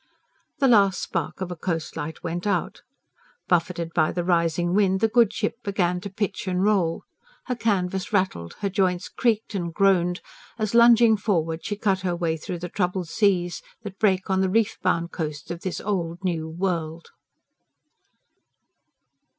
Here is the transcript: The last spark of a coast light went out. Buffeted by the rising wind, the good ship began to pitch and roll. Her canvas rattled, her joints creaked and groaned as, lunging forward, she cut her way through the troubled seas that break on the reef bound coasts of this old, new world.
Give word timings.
The 0.57 0.67
last 0.67 0.99
spark 0.99 1.41
of 1.41 1.51
a 1.51 1.55
coast 1.55 1.95
light 1.95 2.23
went 2.23 2.47
out. 2.47 2.81
Buffeted 3.47 3.93
by 3.93 4.11
the 4.11 4.23
rising 4.23 4.73
wind, 4.73 4.99
the 4.99 5.07
good 5.07 5.31
ship 5.31 5.57
began 5.63 6.01
to 6.01 6.09
pitch 6.09 6.47
and 6.47 6.63
roll. 6.63 7.03
Her 7.45 7.55
canvas 7.55 8.11
rattled, 8.11 8.55
her 8.61 8.69
joints 8.71 9.07
creaked 9.07 9.53
and 9.53 9.71
groaned 9.71 10.21
as, 10.57 10.73
lunging 10.73 11.17
forward, 11.17 11.63
she 11.63 11.75
cut 11.75 11.99
her 11.99 12.15
way 12.15 12.35
through 12.35 12.57
the 12.57 12.67
troubled 12.69 13.09
seas 13.09 13.61
that 13.83 13.99
break 13.99 14.27
on 14.27 14.41
the 14.41 14.49
reef 14.49 14.75
bound 14.81 15.11
coasts 15.11 15.51
of 15.51 15.61
this 15.61 15.79
old, 15.79 16.23
new 16.23 16.49
world. 16.49 17.09